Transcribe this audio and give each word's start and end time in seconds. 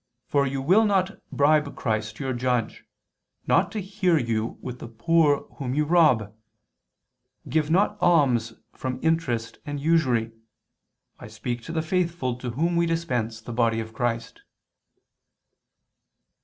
For 0.25 0.47
you 0.47 0.63
will 0.63 0.83
not 0.83 1.21
bribe 1.31 1.75
Christ 1.75 2.19
your 2.19 2.33
judge, 2.33 2.85
not 3.45 3.71
to 3.71 3.79
hear 3.79 4.17
you 4.17 4.57
with 4.59 4.79
the 4.79 4.87
poor 4.87 5.45
whom 5.57 5.75
you 5.75 5.85
rob... 5.85 6.33
Give 7.47 7.69
not 7.69 7.99
alms 8.01 8.53
from 8.73 8.97
interest 9.03 9.59
and 9.63 9.79
usury: 9.79 10.31
I 11.19 11.27
speak 11.27 11.61
to 11.65 11.71
the 11.71 11.83
faithful 11.83 12.35
to 12.37 12.49
whom 12.49 12.75
we 12.77 12.87
dispense 12.87 13.41
the 13.41 13.53
Body 13.53 13.79
of 13.79 13.93
Christ." 13.93 14.41